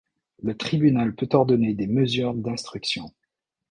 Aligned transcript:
Le 0.41 0.57
tribunal 0.57 1.13
peut 1.13 1.29
ordonner 1.33 1.75
des 1.75 1.85
mesures 1.85 2.33
d'instruction. 2.33 3.13